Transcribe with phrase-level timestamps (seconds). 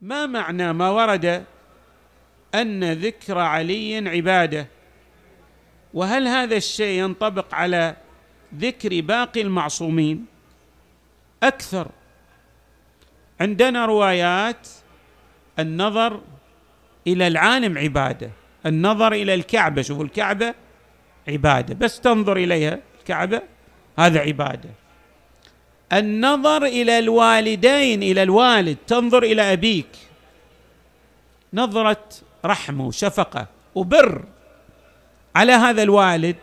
[0.00, 1.44] ما معنى ما ورد
[2.54, 4.66] أن ذكر علي عبادة؟
[5.94, 7.96] وهل هذا الشيء ينطبق على
[8.54, 10.26] ذكر باقي المعصومين؟
[11.42, 11.88] أكثر
[13.40, 14.68] عندنا روايات
[15.58, 16.20] النظر
[17.06, 18.30] إلى العالم عبادة
[18.66, 20.54] النظر إلى الكعبة شوفوا الكعبة
[21.28, 23.42] عبادة بس تنظر إليها الكعبة
[23.98, 24.70] هذا عبادة.
[25.92, 29.88] النظر إلى الوالدين إلى الوالد تنظر إلى أبيك.
[31.54, 32.04] نظرة
[32.44, 34.24] رحمه وشفقه وبر
[35.34, 36.36] على هذا الوالد.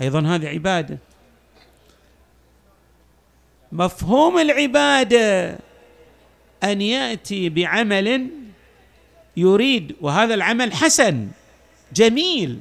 [0.00, 0.98] أيضا هذه عبادة.
[3.72, 5.58] مفهوم العبادة
[6.64, 8.30] أن يأتي بعمل
[9.36, 11.28] يريد وهذا العمل حسن
[11.92, 12.60] جميل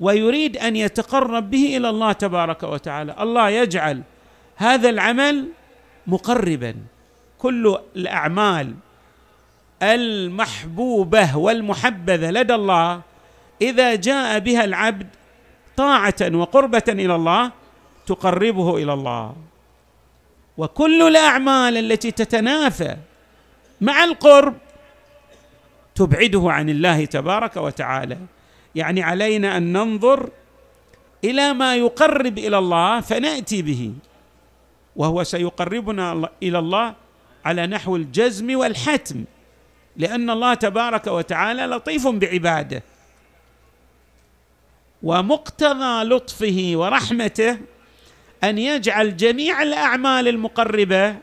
[0.00, 3.16] ويريد أن يتقرب به إلى الله تبارك وتعالى.
[3.20, 4.02] الله يجعل
[4.60, 5.48] هذا العمل
[6.06, 6.74] مقربا.
[7.38, 8.74] كل الأعمال
[9.82, 13.00] المحبوبة والمحبذة لدى الله
[13.62, 15.06] إذا جاء بها العبد
[15.76, 17.50] طاعة وقربة إلى الله
[18.06, 19.36] تقربه إلى الله.
[20.58, 22.96] وكل الأعمال التي تتنافى
[23.80, 24.54] مع القرب
[25.94, 28.18] تبعده عن الله تبارك وتعالى.
[28.74, 30.30] يعني علينا أن ننظر
[31.24, 33.92] إلى ما يقرب إلى الله فنأتي به.
[34.96, 36.94] وهو سيقربنا إلى الله
[37.44, 39.24] على نحو الجزم والحتم.
[39.96, 42.82] لأن الله تبارك وتعالى لطيف بعباده.
[45.02, 47.58] ومقتضى لطفه ورحمته
[48.44, 51.16] أن يجعل جميع الأعمال المقربة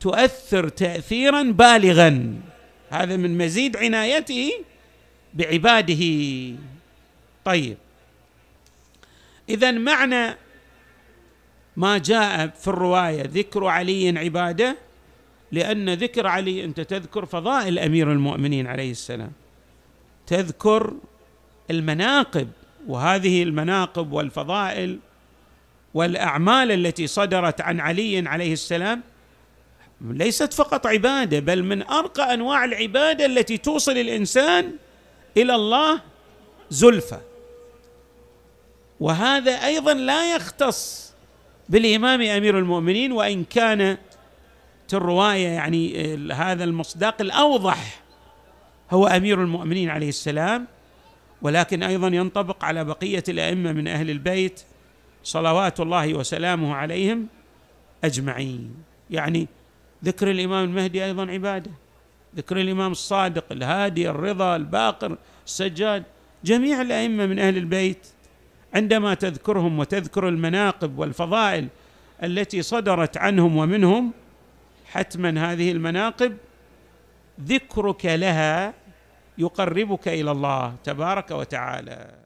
[0.00, 2.34] تؤثر تاثيرا بالغا.
[2.90, 4.52] هذا من مزيد عنايته
[5.34, 6.04] بعباده.
[7.44, 7.76] طيب.
[9.48, 10.36] اذا معنى
[11.76, 14.76] ما جاء في الرواية ذكر علي عبادة
[15.52, 19.32] لأن ذكر علي أنت تذكر فضائل أمير المؤمنين عليه السلام.
[20.26, 20.94] تذكر
[21.70, 22.48] المناقب
[22.86, 24.98] وهذه المناقب والفضائل
[25.94, 29.02] والأعمال التي صدرت عن علي عليه السلام
[30.00, 34.72] ليست فقط عبادة بل من أرقى أنواع العبادة التي توصل الإنسان
[35.36, 36.00] إلى الله
[36.70, 37.20] زلفى.
[39.00, 41.11] وهذا أيضا لا يختص
[41.72, 43.98] بالإمام أمير المؤمنين وإن كانت
[44.92, 48.02] الرواية يعني هذا المصداق الأوضح
[48.90, 50.66] هو أمير المؤمنين عليه السلام
[51.42, 54.62] ولكن أيضا ينطبق على بقية الأئمة من أهل البيت
[55.24, 57.26] صلوات الله وسلامه عليهم
[58.04, 58.74] أجمعين.
[59.10, 59.48] يعني
[60.04, 61.70] ذكر الإمام المهدي أيضا عبادة
[62.36, 66.04] ذكر الإمام الصادق الهادي الرضا الباقر السجاد
[66.44, 68.06] جميع الأئمة من أهل البيت
[68.74, 71.68] عندما تذكرهم وتذكر المناقب والفضائل
[72.22, 74.12] التي صدرت عنهم ومنهم
[74.86, 76.36] حتما هذه المناقب
[77.40, 78.74] ذكرك لها
[79.38, 82.22] يقربك إلى الله تبارك وتعالى.